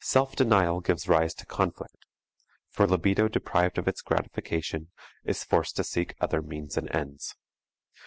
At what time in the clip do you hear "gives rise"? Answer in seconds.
0.80-1.34